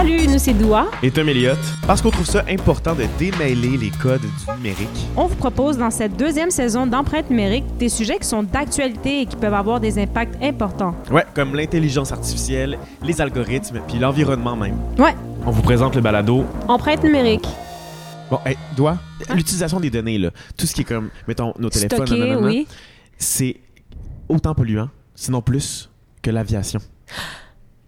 [0.00, 0.90] Salut, nous c'est Doua.
[1.02, 4.88] Et Tom Elliott, parce qu'on trouve ça important de démêler les codes du numérique.
[5.14, 9.26] On vous propose dans cette deuxième saison d'empreinte numérique des sujets qui sont d'actualité et
[9.26, 10.94] qui peuvent avoir des impacts importants.
[11.10, 14.78] Ouais, comme l'intelligence artificielle, les algorithmes, puis l'environnement même.
[14.98, 15.14] Ouais.
[15.44, 16.46] On vous présente le balado.
[16.66, 17.46] Empreinte numérique.
[18.30, 18.96] Bon, hey, Doua,
[19.34, 22.66] l'utilisation des données, là, tout ce qui est comme, mettons, nos téléphones, Stocké, oui.
[23.18, 23.60] c'est
[24.30, 25.90] autant polluant, sinon plus,
[26.22, 26.80] que l'aviation.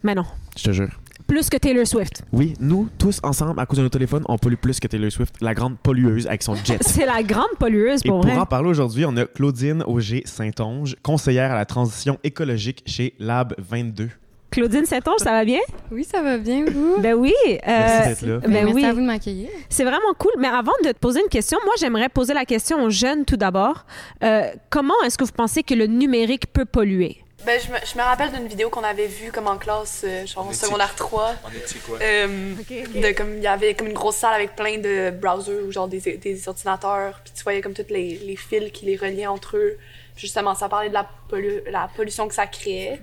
[0.02, 0.24] Mais non.
[0.58, 0.90] Je te jure.
[1.32, 2.24] Plus que Taylor Swift.
[2.30, 5.34] Oui, nous, tous ensemble, à cause de nos téléphones, on pollue plus que Taylor Swift,
[5.40, 6.76] la grande pollueuse avec son jet.
[6.82, 8.38] C'est la grande pollueuse Et pour pour vrai.
[8.38, 14.10] en parler aujourd'hui, on a Claudine Auger-Saint-Onge, conseillère à la transition écologique chez Lab 22.
[14.50, 15.60] Claudine Saint-Onge, ça va bien?
[15.90, 16.96] Oui, ça va bien, vous?
[17.00, 17.32] Ben oui.
[17.48, 18.38] euh, Merci d'être là.
[18.40, 18.84] ben Merci oui.
[18.84, 19.48] à vous de m'accueillir.
[19.70, 20.32] C'est vraiment cool.
[20.38, 23.38] Mais avant de te poser une question, moi, j'aimerais poser la question aux jeunes tout
[23.38, 23.86] d'abord.
[24.22, 27.21] Euh, comment est-ce que vous pensez que le numérique peut polluer?
[27.44, 30.24] Ben, je, me, je me rappelle d'une vidéo qu'on avait vue comme en classe, euh,
[30.26, 31.34] genre en secondaire 3.
[31.44, 31.98] En éthique, ouais.
[32.00, 35.72] Euh, de, comme, il y avait comme une grosse salle avec plein de browsers ou
[35.72, 39.26] genre des, des ordinateurs, puis tu voyais comme tous les, les fils qui les reliaient
[39.26, 39.76] entre eux.
[40.14, 43.00] Puis justement, ça parlait de la, pollu- la pollution que ça créait.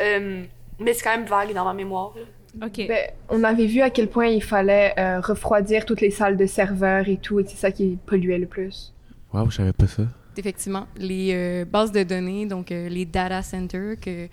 [0.00, 0.44] Euh,
[0.78, 2.14] mais c'est quand même vague dans ma mémoire.
[2.16, 2.66] là.
[2.66, 2.86] OK.
[2.88, 6.46] Ben, on avait vu à quel point il fallait euh, refroidir toutes les salles de
[6.46, 8.94] serveurs et tout, et c'est ça qui polluait le plus.
[9.32, 10.04] Waouh, je savais pas ça.
[10.36, 14.28] Effectivement, les euh, bases de données, donc euh, les data centers, que,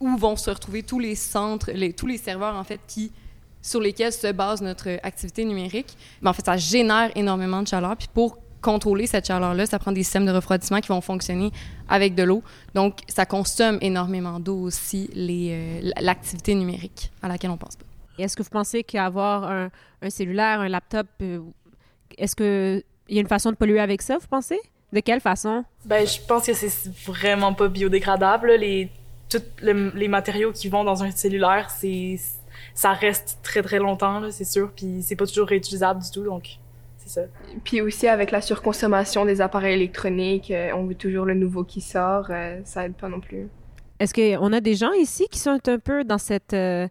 [0.00, 3.12] où vont se retrouver tous les centres, les, tous les serveurs, en fait, qui
[3.62, 7.96] sur lesquels se base notre activité numérique, mais en fait, ça génère énormément de chaleur.
[7.96, 11.50] Puis pour contrôler cette chaleur-là, ça prend des systèmes de refroidissement qui vont fonctionner
[11.88, 12.42] avec de l'eau.
[12.74, 17.84] Donc, ça consomme énormément d'eau aussi, euh, l'activité numérique à laquelle on pense pas.
[18.18, 21.06] Est-ce que vous pensez qu'avoir un, un cellulaire, un laptop,
[22.18, 24.60] est-ce qu'il y a une façon de polluer avec ça, vous pensez?
[24.92, 25.64] De quelle façon?
[25.86, 28.48] Ben, je pense que c'est vraiment pas biodégradable.
[28.48, 28.56] là.
[28.56, 28.90] Les,
[29.30, 32.16] tous le- les matériaux qui vont dans un cellulaire, c'est
[32.74, 34.70] ça reste très très longtemps, là, c'est sûr.
[34.76, 36.44] Puis c'est pas toujours réutilisable du tout, donc
[36.98, 37.22] c'est ça.
[37.64, 41.80] Puis aussi avec la surconsommation des appareils électroniques, euh, on veut toujours le nouveau qui
[41.80, 43.48] sort, euh, ça aide pas non plus.
[43.98, 46.86] Est-ce qu'on a des gens ici qui sont un peu dans cette euh,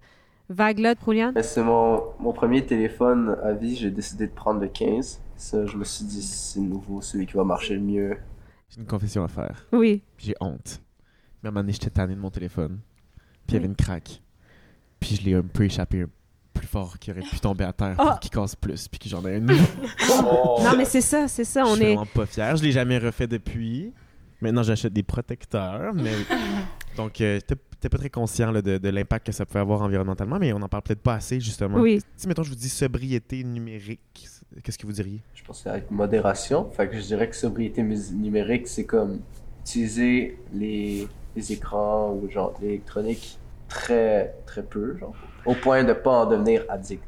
[0.49, 1.31] vague-là de?
[1.35, 5.19] Mais C'est mon, mon premier téléphone à vie, j'ai décidé de prendre le 15.
[5.41, 8.15] Ça, je me suis dit, c'est nouveau, celui qui va marcher le mieux.
[8.69, 9.65] J'ai une confession à faire.
[9.71, 10.03] Oui.
[10.19, 10.83] J'ai honte.
[11.41, 12.77] Mais à un moment donné, j'étais tanné de mon téléphone.
[13.47, 14.21] Puis il y avait une craque.
[14.99, 16.05] Puis je l'ai un peu échappé
[16.53, 18.87] plus fort qui aurait pu tomber à terre pour qu'il casse plus.
[18.87, 19.65] Puis que j'en ai un nouveau.
[20.63, 21.63] Non, mais c'est ça, c'est ça.
[21.65, 21.95] je suis est.
[21.95, 22.55] vraiment pas fier.
[22.55, 23.91] Je l'ai jamais refait depuis.
[24.41, 25.91] Maintenant, j'achète des protecteurs.
[25.95, 26.13] Mais...
[26.97, 29.81] Donc, euh, j'étais j'étais pas très conscient là, de, de l'impact que ça pouvait avoir
[29.81, 31.79] environnementalement, mais on n'en parle peut-être pas assez, justement.
[31.79, 31.99] Oui.
[32.15, 34.27] Si, mettons, je vous dis sobriété numérique,
[34.63, 35.21] qu'est-ce que vous diriez?
[35.33, 36.69] Je pense avec modération.
[36.71, 39.21] Fait que je dirais que sobriété numérique, c'est comme
[39.61, 46.11] utiliser les, les écrans ou genre l'électronique très, très peu, genre, au point de pas
[46.11, 47.03] en devenir addict.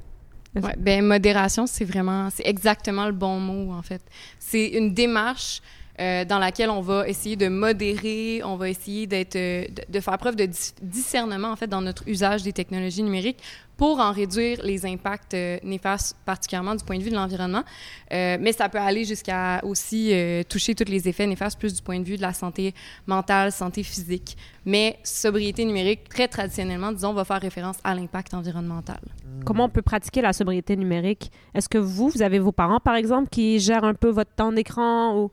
[0.55, 4.01] Ouais, ben modération, c'est vraiment, c'est exactement le bon mot en fait.
[4.37, 5.61] C'est une démarche
[5.99, 10.17] euh, dans laquelle on va essayer de modérer, on va essayer d'être, euh, de, faire
[10.17, 13.37] preuve de dis- discernement en fait dans notre usage des technologies numériques
[13.77, 17.63] pour en réduire les impacts euh, néfastes, particulièrement du point de vue de l'environnement.
[18.09, 20.13] Mais ça peut aller jusqu'à aussi
[20.47, 22.75] toucher tous les effets néfastes plus du point de vue de la santé
[23.07, 24.37] mentale, santé physique.
[24.65, 28.99] Mais sobriété numérique, très traditionnellement, disons, va faire référence à l'impact environnemental.
[29.45, 31.31] Comment on peut pratiquer la sobriété numérique?
[31.55, 34.51] Est-ce que vous, vous avez vos parents, par exemple, qui gèrent un peu votre temps
[34.51, 35.31] d'écran ou...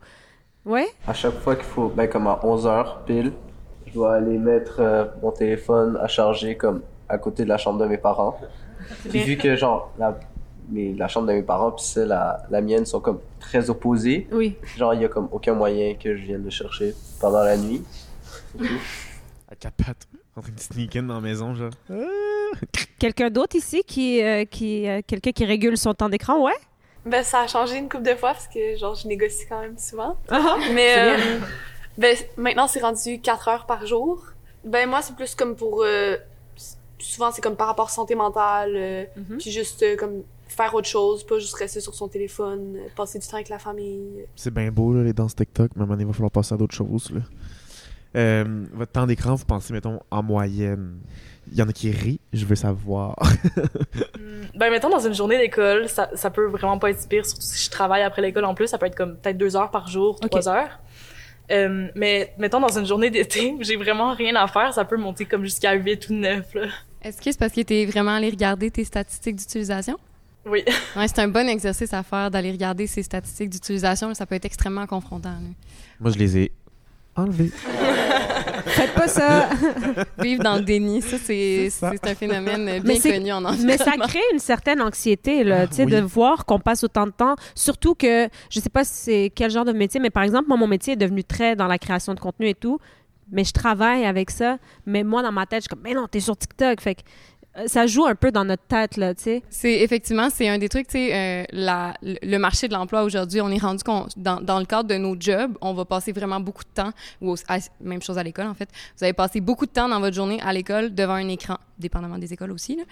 [0.64, 0.86] Ouais?
[1.06, 3.32] À chaque fois qu'il faut, ben comme à 11 heures pile,
[3.86, 7.78] je dois aller mettre euh, mon téléphone à charger comme à côté de la chambre
[7.80, 8.38] de mes parents.
[9.08, 13.00] Puis vu que genre la, chambre de mes parents puis celle la, la mienne sont
[13.00, 14.56] comme très opposées, Oui.
[14.76, 17.82] genre il y a comme aucun moyen que je vienne le chercher pendant la nuit.
[19.52, 20.06] À quatre pattes,
[20.36, 21.70] en train de sneak in dans la maison, genre.
[23.00, 26.54] Quelqu'un d'autre ici qui, euh, qui euh, quelqu'un qui régule son temps d'écran, ouais?
[27.06, 29.78] Ben, ça a changé une couple de fois parce que genre, je négocie quand même
[29.78, 30.16] souvent.
[30.28, 31.38] Ah, Mais c'est euh,
[31.98, 34.22] ben, maintenant, c'est rendu 4 heures par jour.
[34.64, 35.82] Ben, moi, c'est plus comme pour.
[35.82, 36.16] euh,
[36.98, 39.38] souvent, c'est comme par rapport à santé mentale, euh, Mhm.
[39.38, 43.26] puis juste euh, comme faire autre chose, pas juste rester sur son téléphone, passer du
[43.26, 44.26] temps avec la famille.
[44.36, 46.30] C'est bien beau, là, les danses TikTok, mais à un moment donné, il va falloir
[46.30, 47.20] passer à d'autres choses, là.
[48.16, 50.98] Euh, votre temps d'écran, vous pensez, mettons, en moyenne.
[51.52, 53.16] Il y en a qui rient, je veux savoir.
[54.18, 57.42] Hmm, Ben, mettons, dans une journée d'école, ça, ça peut vraiment pas être pire, surtout
[57.42, 59.88] si je travaille après l'école en plus, ça peut être comme peut-être deux heures par
[59.88, 60.78] jour, trois heures.
[61.50, 64.96] Euh, mais mettons, dans une journée d'été où j'ai vraiment rien à faire, ça peut
[64.96, 66.66] monter comme jusqu'à 8 ou 9, là.
[67.02, 69.96] Est-ce que c'est parce que tu es vraiment allé regarder tes statistiques d'utilisation?
[70.46, 70.62] Oui.
[70.96, 74.34] Ouais, c'est un bon exercice à faire d'aller regarder ses statistiques d'utilisation, mais ça peut
[74.34, 75.30] être extrêmement confrontant.
[75.30, 75.48] là.
[75.98, 76.52] Moi, je les ai
[77.16, 77.50] enlevés.
[78.70, 79.48] Faites pas ça.
[80.18, 84.38] Vivre dans le déni, ça, c'est un phénomène bien connu en Mais ça crée une
[84.38, 85.92] certaine anxiété, là, tu sais, Oui.
[85.92, 87.34] de voir qu'on passe autant de temps.
[87.54, 90.56] Surtout que, je sais pas si c'est quel genre de métier, mais par exemple, moi,
[90.56, 92.78] mon métier est devenu très dans la création de contenu et tout.
[93.32, 94.58] Mais je travaille avec ça.
[94.86, 96.80] Mais moi, dans ma tête, je suis comme, mais non, t'es sur TikTok.
[96.80, 97.02] Fait que
[97.66, 99.42] ça joue un peu dans notre tête, là, tu sais.
[99.50, 103.50] C'est effectivement, c'est un des trucs, tu sais, euh, le marché de l'emploi aujourd'hui, on
[103.50, 106.62] est rendu qu'on, dans, dans le cadre de nos jobs, on va passer vraiment beaucoup
[106.62, 107.34] de temps, ou
[107.80, 110.40] même chose à l'école en fait, vous allez passer beaucoup de temps dans votre journée
[110.42, 112.76] à l'école devant un écran, dépendamment des écoles aussi.
[112.76, 112.82] là.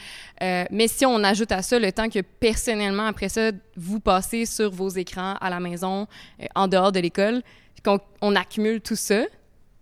[0.43, 4.44] Euh, mais si on ajoute à ça le temps que personnellement, après ça, vous passez
[4.44, 6.08] sur vos écrans à la maison,
[6.43, 7.43] euh, en dehors de l'école,
[7.84, 9.22] qu'on on accumule tout ça,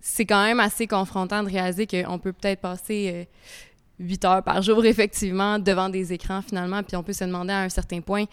[0.00, 3.26] c'est quand même assez confrontant de réaliser qu'on peut peut-être passer...
[4.00, 6.82] euh, 8 heures par jour, effectivement, devant des écrans, finalement.
[6.82, 8.24] Puis on peut se demander à un certain point,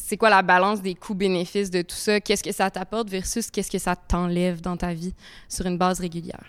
[0.00, 2.20] c'est quoi la balance des coûts-bénéfices de tout ça?
[2.20, 5.12] Qu'est-ce que ça t'apporte versus qu'est-ce que ça t'enlève dans ta vie
[5.48, 6.44] sur une base régulière?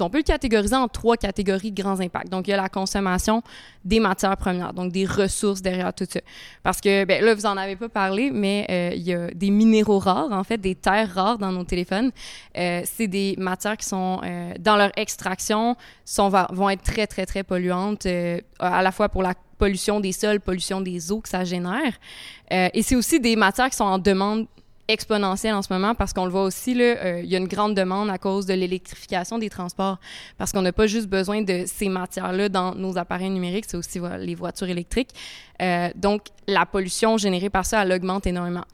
[0.00, 2.30] On peut le catégoriser en trois catégories de grands impacts.
[2.30, 3.42] Donc, il y a la consommation
[3.84, 6.20] des matières premières, donc des ressources derrière tout ça.
[6.62, 9.50] Parce que, ben, là, vous en avez pas parlé, mais euh, il y a des
[9.50, 12.12] minéraux rares, en fait, des terres rares dans nos téléphones.
[12.56, 17.26] Euh, c'est des matières qui sont, euh, dans leur extraction, sont, vont être très, très,
[17.26, 21.28] très polluantes, euh, à la fois pour la pollution des sols, pollution des eaux que
[21.28, 21.92] ça génère.
[22.52, 24.48] Euh, et c'est aussi des matières qui sont en demande
[24.88, 27.46] exponentielle en ce moment parce qu'on le voit aussi, là, euh, il y a une
[27.46, 30.00] grande demande à cause de l'électrification des transports
[30.36, 34.00] parce qu'on n'a pas juste besoin de ces matières-là dans nos appareils numériques, c'est aussi
[34.18, 35.10] les voitures électriques.
[35.62, 38.64] Euh, donc, la pollution générée par ça, elle augmente énormément.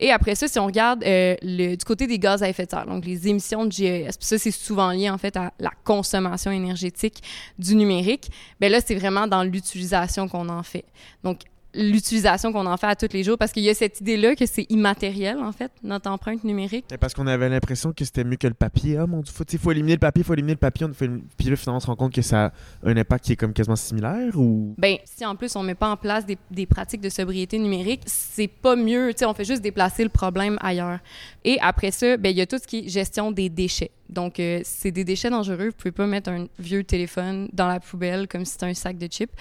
[0.00, 2.70] Et après ça, si on regarde euh, le, du côté des gaz à effet de
[2.70, 5.70] serre, donc les émissions de GES, puis ça, c'est souvent lié en fait à la
[5.84, 7.22] consommation énergétique
[7.58, 8.30] du numérique,
[8.60, 10.86] ben là, c'est vraiment dans l'utilisation qu'on en fait.
[11.22, 11.40] Donc,
[11.74, 14.46] l'utilisation qu'on en fait à tous les jours, parce qu'il y a cette idée-là que
[14.46, 16.86] c'est immatériel, en fait, notre empreinte numérique.
[16.90, 18.96] Mais parce qu'on avait l'impression que c'était mieux que le papier.
[18.96, 20.86] Ah mon dieu, faut, faut éliminer le papier, faut éliminer le papier.
[20.86, 21.08] On fait...
[21.36, 22.52] Puis là, finalement, on se rend compte que ça a
[22.84, 24.74] un impact qui est comme quasiment similaire ou?
[24.78, 28.02] Ben, si en plus on met pas en place des, des pratiques de sobriété numérique,
[28.06, 29.12] c'est pas mieux.
[29.12, 30.98] Tu sais, on fait juste déplacer le problème ailleurs.
[31.44, 33.90] Et après ça, ben il y a tout ce qui est gestion des déchets.
[34.10, 35.66] Donc, euh, c'est des déchets dangereux.
[35.66, 38.98] Vous pouvez pas mettre un vieux téléphone dans la poubelle comme si c'était un sac
[38.98, 39.32] de chips.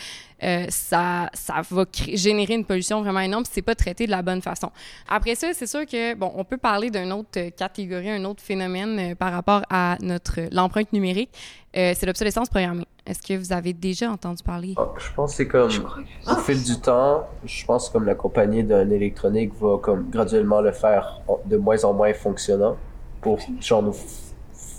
[0.41, 4.21] Euh, ça, ça va générer une pollution vraiment énorme si c'est pas traité de la
[4.21, 4.71] bonne façon.
[5.09, 8.99] Après ça, c'est sûr que, bon, on peut parler d'une autre catégorie, un autre phénomène
[8.99, 11.31] euh, par rapport à notre l'empreinte numérique.
[11.75, 12.85] Euh, c'est l'obsolescence programmée.
[13.05, 14.75] Est-ce que vous avez déjà entendu parler?
[14.77, 17.87] Ah, Je pense que c'est comme, Je crois que au fil du temps, je pense
[17.87, 22.13] que comme la compagnie d'un électronique va comme graduellement le faire de moins en moins
[22.13, 22.77] fonctionnant
[23.21, 23.93] pour genre nous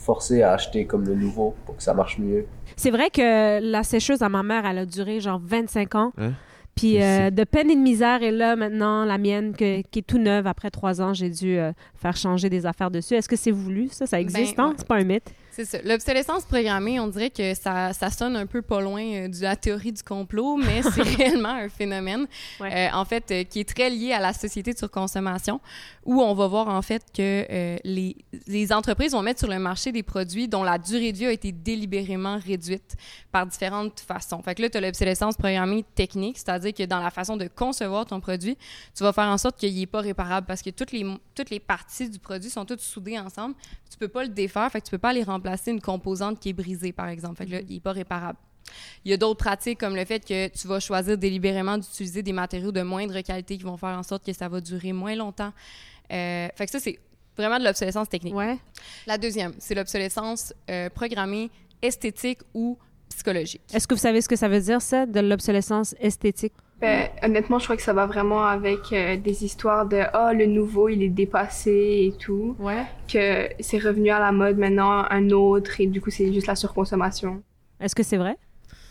[0.01, 2.47] forcer à acheter comme le nouveau pour que ça marche mieux.
[2.77, 6.13] C'est vrai que la sécheuse à ma mère, elle a duré genre 25 ans.
[6.19, 6.33] Hein?
[6.75, 10.03] Puis euh, de peine et de misère, et là, maintenant, la mienne, que- qui est
[10.07, 13.15] tout neuve, après trois ans, j'ai dû euh, faire changer des affaires dessus.
[13.15, 14.07] Est-ce que c'est voulu, ça?
[14.07, 14.69] Ça existe, Ben, non?
[14.71, 14.75] ouais.
[14.79, 15.35] C'est pas un mythe?
[15.53, 15.79] C'est ça.
[15.83, 19.57] L'obsolescence programmée, on dirait que ça, ça sonne un peu pas loin euh, de la
[19.57, 22.27] théorie du complot, mais c'est réellement un phénomène,
[22.61, 22.89] Ouais.
[22.89, 25.61] euh, en fait, euh, qui est très lié à la société de surconsommation,
[26.05, 28.17] où on va voir, en fait, que euh, les,
[28.47, 31.33] les entreprises vont mettre sur le marché des produits dont la durée de vie a
[31.33, 32.95] été délibérément réduite
[33.33, 34.41] par différentes façons.
[34.43, 38.07] Fait que là, tu as l'obsolescence programmée technique, c'est-à-dire que dans la façon de concevoir
[38.07, 38.57] ton produit,
[38.97, 41.05] tu vas faire en sorte qu'il n'est pas réparable parce que toutes les,
[41.35, 43.57] toutes les parties du produit sont toutes soudées ensemble.
[43.91, 46.51] Tu peux pas le défaire, fait que tu peux pas aller remplacer une composante qui
[46.51, 47.37] est brisée, par exemple.
[47.37, 48.39] Fait que là, il n'est pas réparable.
[49.05, 52.33] Il y a d'autres pratiques comme le fait que tu vas choisir délibérément d'utiliser des
[52.33, 55.53] matériaux de moindre qualité qui vont faire en sorte que ça va durer moins longtemps.
[56.13, 56.99] Euh, fait que ça, c'est
[57.37, 58.35] vraiment de l'obsolescence technique.
[58.35, 58.59] Ouais.
[59.07, 61.51] La deuxième, c'est l'obsolescence euh, programmée
[61.83, 62.79] esthétique ou
[63.09, 63.63] psychologique.
[63.73, 66.53] Est-ce que vous savez ce que ça veut dire, ça, de l'obsolescence esthétique?
[66.81, 70.47] Ben, honnêtement, je crois que ça va vraiment avec euh, des histoires de ah le
[70.47, 72.85] nouveau il est dépassé et tout, Ouais.
[73.13, 76.57] que c'est revenu à la mode maintenant un autre et du coup c'est juste la
[76.57, 77.43] surconsommation.
[77.81, 78.37] Est-ce que c'est vrai?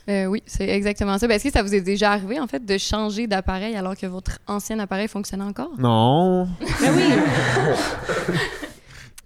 [0.08, 1.27] Euh, oui, c'est exactement ça.
[1.27, 4.08] Ben, Est-ce que ça vous est déjà arrivé, en fait, de changer d'appareil alors que
[4.08, 5.69] votre ancien appareil fonctionnait encore?
[5.77, 6.48] Non.
[6.81, 7.03] Ben oui.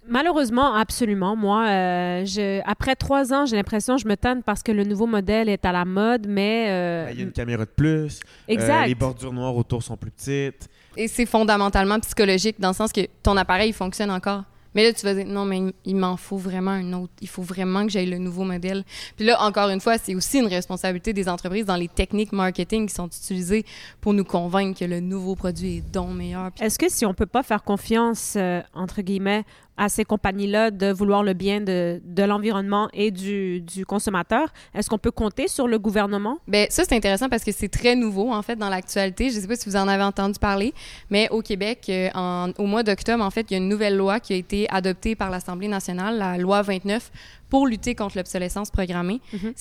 [0.08, 1.34] Malheureusement, absolument.
[1.36, 4.84] Moi, euh, je, après trois ans, j'ai l'impression que je me tanne parce que le
[4.84, 6.66] nouveau modèle est à la mode, mais...
[6.68, 8.20] euh, Il y a une caméra de plus.
[8.20, 8.86] euh, exact.
[8.86, 10.68] les bordures noires autour sont plus petites.
[10.96, 14.44] Et c'est fondamentalement psychologique, dans le sens que ton appareil, il fonctionne encore.
[14.76, 17.12] Mais là, tu vas dire, non, mais il- il m'en faut vraiment un autre.
[17.20, 18.82] Il faut vraiment que j'aille le nouveau modèle.
[19.16, 22.88] Puis là, encore une fois, c'est aussi une responsabilité des entreprises dans les techniques marketing
[22.88, 23.64] qui sont utilisées
[24.00, 26.50] pour nous convaincre que le nouveau produit est donc meilleur.
[26.50, 29.44] Puis Est-ce que si on peut pas faire confiance, euh, entre guillemets,
[29.76, 34.52] à ces compagnies-là de vouloir le bien de, de l'environnement et du, du consommateur.
[34.74, 36.38] Est-ce qu'on peut compter sur le gouvernement?
[36.46, 39.30] Ben ça c'est intéressant parce que c'est très nouveau en fait dans l'actualité.
[39.30, 40.72] Je sais pas si vous en avez entendu parler,
[41.10, 43.96] mais au Québec, euh, en, au mois d'octobre en fait, il y a une nouvelle
[43.96, 47.10] loi qui a été adoptée par l'Assemblée nationale, la loi 29
[47.50, 49.20] pour lutter contre l'obsolescence programmée.
[49.32, 49.52] Mhm.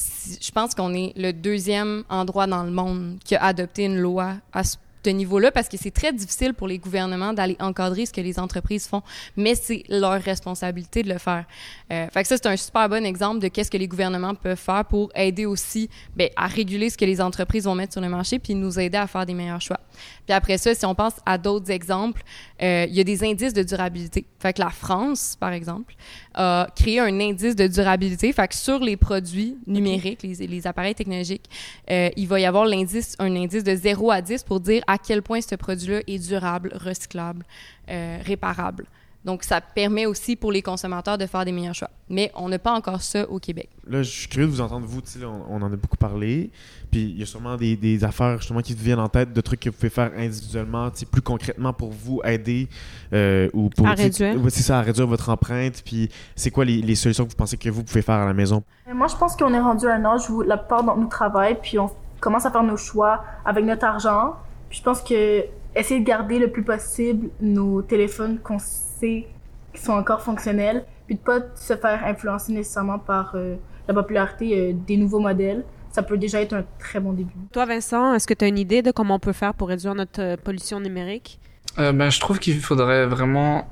[0.42, 4.36] Je pense qu'on est le deuxième endroit dans le monde qui a adopté une loi
[4.52, 8.14] à ce de niveau-là parce que c'est très difficile pour les gouvernements d'aller encadrer ce
[8.14, 9.02] que les entreprises font,
[9.38, 11.46] mais c'est leur responsabilité de le faire.
[11.92, 14.58] Euh, fait que ça, c'est un super bon exemple de qu'est-ce que les gouvernements peuvent
[14.58, 18.10] faire pour aider aussi ben, à réguler ce que les entreprises vont mettre sur le
[18.10, 19.80] marché puis nous aider à faire des meilleurs choix.
[20.26, 22.24] Puis après ça, si on pense à d'autres exemples,
[22.62, 24.26] euh, il y a des indices de durabilité.
[24.40, 25.96] Fait que la France, par exemple,
[26.34, 28.32] a créé un indice de durabilité.
[28.32, 31.50] Fait que sur les produits numériques, les, les appareils technologiques,
[31.90, 34.93] euh, il va y avoir l'indice, un indice de 0 à 10 pour dire à
[34.98, 37.44] quel point ce produit-là est durable, recyclable,
[37.90, 38.86] euh, réparable.
[39.26, 41.90] Donc, ça permet aussi pour les consommateurs de faire des meilleurs choix.
[42.10, 43.70] Mais on n'a pas encore ça au Québec.
[43.88, 46.52] Là, je suis curieux de vous entendre, vous, là, on, on en a beaucoup parlé.
[46.92, 49.40] Puis il y a sûrement des, des affaires justement qui vous viennent en tête, de
[49.40, 52.68] trucs que vous pouvez faire individuellement, plus concrètement pour vous aider
[53.14, 54.36] euh, ou pour À réduire.
[54.50, 55.82] c'est ça, à réduire votre empreinte.
[55.86, 58.34] Puis c'est quoi les, les solutions que vous pensez que vous pouvez faire à la
[58.34, 58.62] maison?
[58.88, 61.08] Mais Moi, je pense qu'on est rendu à un âge où la plupart d'entre nous
[61.08, 64.36] travaillent, puis on commence à faire nos choix avec notre argent.
[64.74, 65.44] Puis je pense que
[65.76, 69.28] essayer de garder le plus possible nos téléphones qu'on sait
[69.72, 74.58] qui sont encore fonctionnels, puis de pas se faire influencer nécessairement par euh, la popularité
[74.58, 77.36] euh, des nouveaux modèles, ça peut déjà être un très bon début.
[77.52, 79.94] Toi, Vincent, est-ce que tu as une idée de comment on peut faire pour réduire
[79.94, 81.40] notre euh, pollution numérique?
[81.78, 83.68] Euh, ben, je trouve qu'il faudrait vraiment,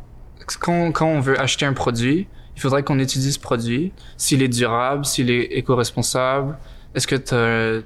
[0.59, 4.49] quand, quand on veut acheter un produit, il faudrait qu'on étudie ce produit, s'il est
[4.49, 6.59] durable, s'il est éco-responsable,
[6.93, 7.81] est-ce que tu as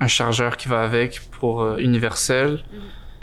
[0.00, 2.62] un chargeur qui va avec pour euh, universel.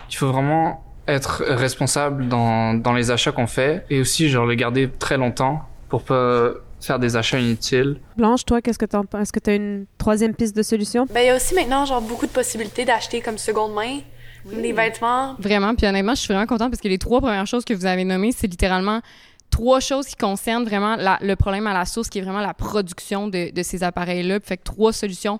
[0.10, 4.56] Il faut vraiment être responsable dans, dans les achats qu'on fait et aussi genre le
[4.56, 6.52] garder très longtemps pour pas
[6.82, 7.98] faire des achats inutiles.
[8.18, 9.22] Blanche, toi, qu'est-ce que tu en penses?
[9.24, 11.06] Est-ce que tu as une troisième piste de solution?
[11.14, 14.00] Ben, il y a aussi maintenant, genre, beaucoup de possibilités d'acheter comme seconde main
[14.46, 15.36] des vêtements.
[15.40, 15.74] Vraiment.
[15.74, 18.04] Puis honnêtement, je suis vraiment contente parce que les trois premières choses que vous avez
[18.04, 19.02] nommées, c'est littéralement
[19.50, 22.54] trois choses qui concernent vraiment la- le problème à la source, qui est vraiment la
[22.54, 24.40] production de, de ces appareils-là.
[24.40, 25.40] Puis Fait que trois solutions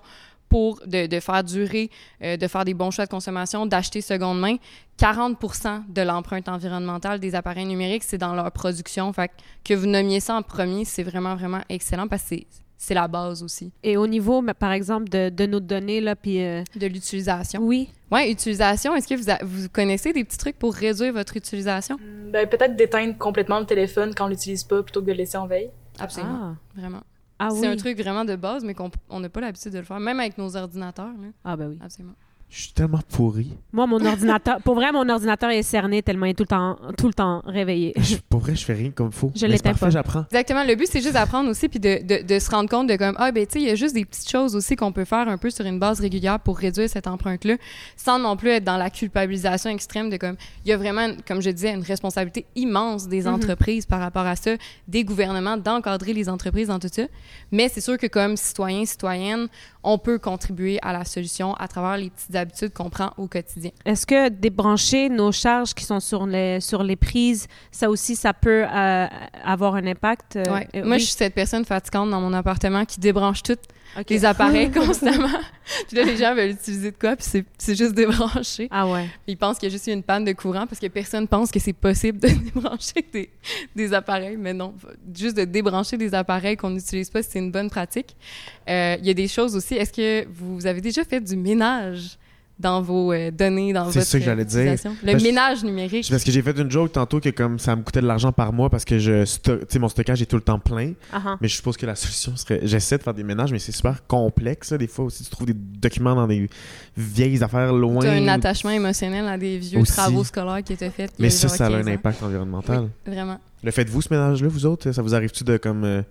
[0.56, 1.90] pour de, de faire durer,
[2.22, 4.56] euh, de faire des bons choix de consommation, d'acheter seconde main.
[4.96, 5.36] 40
[5.90, 9.12] de l'empreinte environnementale des appareils numériques, c'est dans leur production.
[9.12, 9.34] Fait que,
[9.64, 12.46] que vous nommiez ça en premier, c'est vraiment, vraiment excellent parce que c'est-
[12.78, 16.42] c'est la base aussi Et au niveau, par exemple, de, de nos données, là, puis...
[16.42, 17.60] euh, de l'utilisation.
[17.62, 17.90] oui.
[18.10, 18.94] Ouais, utilisation.
[18.94, 21.98] Est-ce que vous, a- vous connaissez des petits trucs pour réduire votre utilisation?
[22.32, 25.36] Ben, peut-être d'éteindre complètement le téléphone quand on l'utilise pas plutôt que de le laisser
[25.36, 25.68] en veille.
[25.98, 26.38] Absolument.
[26.40, 27.02] Ah, Vraiment.
[27.38, 27.58] Ah oui.
[27.60, 30.00] C'est un truc vraiment de base, mais qu'on on n'a pas l'habitude de le faire,
[30.00, 31.06] même avec nos ordinateurs.
[31.06, 31.28] Là.
[31.44, 31.78] Ah ben oui.
[31.82, 32.14] Absolument.
[32.48, 33.52] Je suis tellement pourri.
[33.72, 34.62] Moi, mon ordinateur...
[34.62, 37.42] pour vrai, mon ordinateur est cerné tellement il est tout le temps, tout le temps
[37.44, 37.92] réveillé.
[37.96, 39.32] Je- pour vrai, je fais rien comme faut.
[39.34, 39.90] Je parfait, pas.
[39.90, 40.24] j'apprends.
[40.30, 40.62] Exactement.
[40.64, 43.16] Le but, c'est juste d'apprendre aussi, puis de, de, de se rendre compte de comme,
[43.18, 45.28] ah, ben, tu sais, il y a juste des petites choses aussi qu'on peut faire
[45.28, 47.56] un peu sur une base régulière pour réduire cette empreinte-là,
[47.96, 51.42] sans non plus être dans la culpabilisation extrême de comme, il y a vraiment, comme
[51.42, 53.34] je disais, une responsabilité immense des Mhm.
[53.34, 54.52] entreprises par rapport à ça,
[54.86, 57.02] des gouvernements, d'encadrer les entreprises dans tout ça.
[57.50, 59.48] Mais c'est sûr que comme citoyens, citoyennes,
[59.82, 63.70] on peut contribuer à la solution à travers les petites habitudes qu'on prend au quotidien.
[63.84, 68.32] Est-ce que débrancher nos charges qui sont sur les, sur les prises, ça aussi, ça
[68.34, 69.06] peut euh,
[69.44, 70.36] avoir un impact?
[70.36, 70.68] euh, Ouais.
[70.76, 71.00] euh, Moi, oui?
[71.00, 73.56] je suis cette personne fatigante dans mon appartement qui débranche tout
[74.10, 75.28] les appareils constamment.
[75.88, 77.24] puis là, les gens veulent utiliser de quoi, puis
[77.56, 78.68] c'est- juste débranché.
[78.70, 79.04] Ah ouais.
[79.24, 81.50] Puis ils pensent qu'il y a juste une panne de courant parce que personne pense
[81.50, 83.30] que c'est possible de débrancher des,
[83.74, 84.36] des appareils.
[84.36, 84.74] Mais non,
[85.14, 88.16] juste de débrancher des appareils qu'on n'utilise pas, c'est une bonne pratique.
[88.68, 89.74] Euh, Il y a des choses aussi.
[89.76, 92.18] Est-ce que vous avez déjà fait du ménage?
[92.58, 94.76] Dans vos euh, données, dans C'est votre ça que j'allais dire.
[95.02, 96.06] Le Parce- ménage numérique.
[96.10, 98.52] Parce que j'ai fait une joke tantôt que comme ça me coûtait de l'argent par
[98.52, 99.24] mois parce que je
[99.78, 100.92] mon stockage est tout le temps plein.
[101.12, 101.36] Ah.
[101.40, 102.60] Mais je suppose que la solution serait.
[102.62, 104.70] J'essaie de faire des ménages, mais c'est super complexe.
[104.70, 104.78] là.
[104.78, 106.48] Des fois aussi, tu trouves des documents dans des
[106.96, 108.00] vieilles affaires loin.
[108.00, 109.92] Tu as un attachement émotionnel à des vieux Aussi.
[109.92, 111.12] travaux scolaires qui étaient faits.
[111.18, 112.88] Mais ça, ça a 15 un impact environnemental.
[113.06, 113.38] Oui, vraiment.
[113.62, 114.92] Le faites-vous ce ménage-là, vous autres?
[114.92, 116.02] Ça vous arrive-tu de comme euh,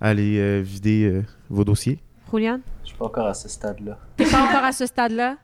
[0.00, 1.98] aller euh, vider euh, vos dossiers?
[2.32, 3.96] Julian, Je suis pas encore à ce stade-là.
[4.16, 5.36] t'es pas encore à ce stade-là?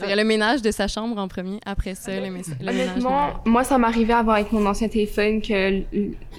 [0.00, 2.88] Le ménage de sa chambre en premier, après ça, le, mé- le ménage.
[2.90, 5.82] Honnêtement, moi, ça m'arrivait avant avec mon ancien téléphone que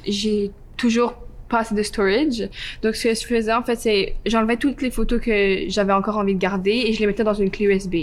[0.05, 1.13] j'ai toujours
[1.49, 2.49] pas assez de storage.
[2.81, 6.17] Donc, ce que je faisais, en fait, c'est j'enlevais toutes les photos que j'avais encore
[6.17, 7.95] envie de garder et je les mettais dans une clé USB.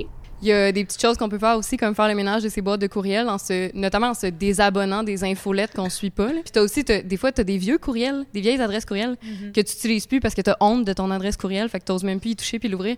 [0.42, 2.48] Il y a des petites choses qu'on peut faire aussi, comme faire le ménage de
[2.50, 6.26] ses boîtes de courriel, en se, notamment en se désabonnant des infolettes qu'on suit pas.
[6.26, 6.40] là.
[6.42, 9.16] Puis t'as aussi, t'as- des fois, tu as des vieux courriels, des vieilles adresses courriel
[9.54, 11.84] que tu n'utilises plus parce que tu as honte de ton adresse courriel, fait que
[11.98, 12.96] tu même plus y toucher puis l'ouvrir.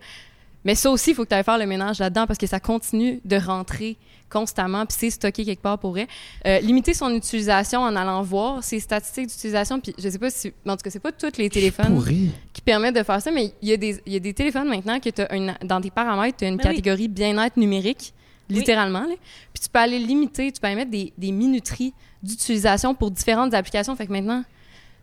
[0.65, 2.59] Mais ça aussi, il faut que tu ailles faire le ménage là-dedans parce que ça
[2.59, 3.97] continue de rentrer
[4.29, 6.09] constamment, puis c'est stocké quelque part pour vrai.
[6.45, 10.53] Euh, limiter son utilisation en allant voir ses statistiques d'utilisation, puis je sais pas si...
[10.67, 12.31] En tout cas, c'est pas tous les téléphones Pourri.
[12.53, 14.69] qui permettent de faire ça, mais il y, a des- il y a des téléphones
[14.69, 16.77] maintenant que t'as une, dans tes paramètres, tu as une Ben oui.
[16.77, 18.13] catégorie bien-être numérique,
[18.51, 18.57] Oui.
[18.57, 19.03] littéralement.
[19.03, 19.15] là.
[19.55, 23.55] Puis tu peux aller limiter, tu peux aller mettre des, des minuteries d'utilisation pour différentes
[23.55, 23.95] applications.
[23.95, 24.43] Fait que maintenant,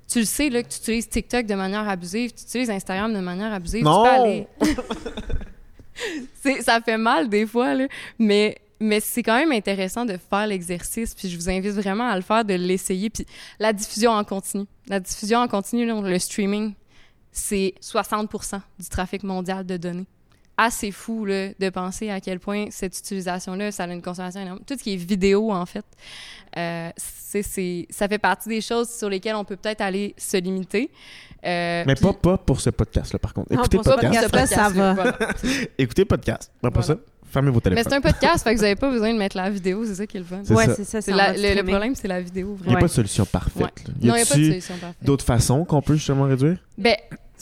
[0.07, 3.19] tu le sais là, que tu utilises TikTok de manière abusive, tu utilises Instagram de
[3.19, 3.83] manière abusive.
[3.83, 4.03] Non!
[4.03, 4.47] Tu peux aller...
[6.41, 7.87] C'est- ça fait mal des fois, là,
[8.19, 11.13] mais, mais c'est quand même intéressant de faire l'exercice.
[11.13, 13.09] Puis je vous invite vraiment à le faire, de l'essayer.
[13.09, 13.25] Puis
[13.59, 14.65] la diffusion en continu.
[14.87, 16.73] La diffusion en continu, là, le streaming,
[17.31, 20.05] c'est 60% du trafic mondial de données.
[20.55, 24.59] Assez fou là, de penser à quel point cette utilisation-là, ça a une consommation énorme.
[24.67, 25.85] Tout ce qui est vidéo, en fait,
[26.57, 30.37] euh, c'est, c'est- ça fait partie des choses sur lesquelles on peut peut-être aller se
[30.37, 30.91] limiter.
[31.45, 33.51] Euh, Mais pas, pas pour ce podcast-là, par contre.
[33.51, 34.29] Non, Écoutez pour ça, podcast.
[34.31, 34.93] ça, ça va.
[34.93, 35.17] voilà.
[35.77, 36.51] Écoutez podcast.
[36.63, 36.99] Après Voilà.
[37.01, 37.85] ça, fermez vos Mais téléphones.
[37.89, 40.05] c'est un podcast, fait que vous n'avez pas besoin de mettre la vidéo, c'est ça
[40.07, 40.41] qui est le fun.
[40.43, 40.75] C'est ça.
[40.75, 41.15] c'est ça.
[41.15, 42.79] La- mode le, problème, c'est la vidéo, Il n'y a vraiment.
[42.79, 43.61] pas de solution parfaite.
[43.63, 43.93] Ouais.
[44.03, 44.97] Non, il n'y a pas de solution parfaite.
[45.03, 46.57] d'autres façons qu'on peut justement réduire?
[46.77, 46.95] Ben,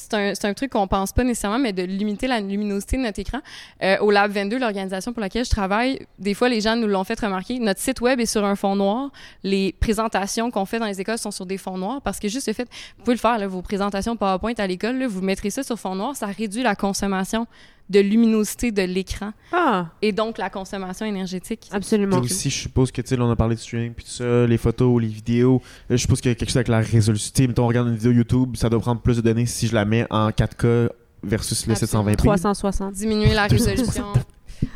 [0.09, 3.19] c'est un, un truc qu'on pense pas nécessairement, mais de limiter la luminosité de notre
[3.19, 3.39] écran.
[3.83, 7.03] Euh, au Lab 22, l'organisation pour laquelle je travaille, des fois, les gens nous l'ont
[7.03, 7.59] fait remarquer.
[7.59, 9.11] Notre site web est sur un fond noir.
[9.43, 12.47] Les présentations qu'on fait dans les écoles sont sur des fonds noirs parce que juste
[12.47, 12.67] le fait,
[12.97, 16.15] vous pouvez le faire, vos présentations PowerPoint à l'école, vous mettrez ça sur fond noir,
[16.15, 17.47] ça réduit la consommation
[17.89, 21.67] de luminosité de l'écran Ah, et donc la consommation énergétique.
[21.71, 22.21] absolument.
[22.21, 24.45] Puis aussi, je suppose que, tu sais, on a parlé de streaming, puis tout ça,
[24.47, 25.61] les photos, les vidéos.
[25.89, 27.31] Euh, Je suppose qu'il y a quelque chose avec la résolution.
[27.35, 29.67] Tu sais, Mettons, on regarde une vidéo YouTube, ça doit prendre plus de données si
[29.67, 30.89] je la mets en 4K
[31.23, 32.11] versus le Absolument.
[32.11, 32.15] 720p.
[32.17, 32.93] 360.
[32.93, 34.05] diminuer la résolution.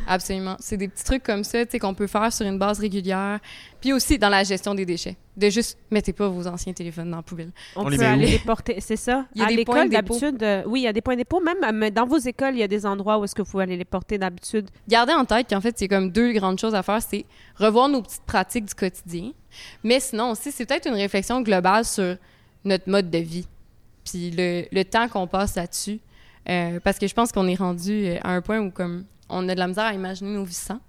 [0.06, 0.56] Absolument.
[0.60, 3.40] C'est des petits trucs comme ça, tu sais, qu'on peut faire sur une base régulière.
[3.80, 5.16] Puis aussi dans la gestion des déchets.
[5.36, 7.50] De juste, mettez pas vos anciens téléphones dans la poubelle.
[7.74, 9.26] On, peut aller les porter, c'est ça?
[9.34, 11.14] Il y a à des points l'école, d'habitude, euh, oui, il y a des points
[11.14, 11.40] de dépôt.
[11.40, 13.50] Même euh, mais dans vos écoles, il y a des endroits où est-ce que vous
[13.50, 14.70] pouvez aller les porter d'habitude.
[14.88, 17.02] Gardez en tête qu'en fait, c'est comme deux grandes choses à faire.
[17.02, 17.26] C'est
[17.56, 19.32] revoir nos petites pratiques du quotidien.
[19.84, 22.16] Mais sinon aussi, c'est peut-être une réflexion globale sur
[22.64, 23.46] notre mode de vie.
[24.04, 26.00] Puis le, le temps qu'on passe là-dessus.
[26.48, 29.54] Euh, parce que je pense qu'on est rendu à un point où comme on a
[29.54, 30.80] de la misère à imaginer nos vies sans.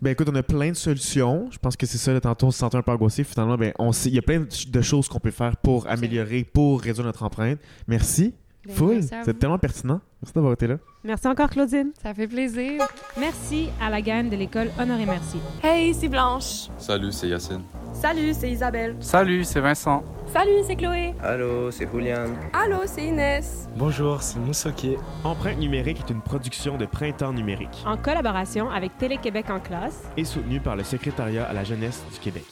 [0.00, 1.48] Ben écoute, on a plein de solutions.
[1.50, 3.24] Je pense que c'est ça, tantôt on se sentait un peu angoissé.
[3.24, 6.44] Finalement, ben, on sait, il y a plein de choses qu'on peut faire pour améliorer,
[6.44, 7.58] pour réduire notre empreinte.
[7.88, 8.34] Merci.
[8.70, 9.02] Full.
[9.02, 10.00] C'est tellement pertinent.
[10.22, 10.76] Merci d'avoir été là.
[11.04, 11.92] Merci encore, Claudine.
[12.02, 12.82] Ça fait plaisir.
[13.18, 15.38] Merci à la gang de l'école Honoré Merci.
[15.62, 16.68] Hey, c'est Blanche.
[16.78, 17.62] Salut, c'est Yacine.
[17.92, 18.96] Salut, c'est Isabelle.
[19.00, 20.02] Salut, c'est Vincent.
[20.32, 21.14] Salut, c'est Chloé.
[21.22, 22.26] Allô, c'est Julian.
[22.52, 23.68] Allô, c'est Inès.
[23.76, 24.96] Bonjour, c'est Moussoké.
[25.22, 30.02] Empreinte numérique est une production de Printemps numérique En collaboration avec Télé-Québec en classe.
[30.16, 32.44] et soutenue par le Secrétariat à la jeunesse du Québec.